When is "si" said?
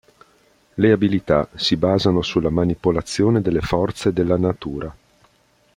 1.53-1.77